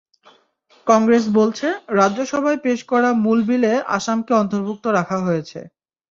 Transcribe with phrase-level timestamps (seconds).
[0.87, 1.67] কংগ্রেস বলছে,
[1.99, 5.59] রাজ্যসভায় পেশ করা মূল বিলে আসামকে অন্তর্ভুক্ত রাখা হয়েছে।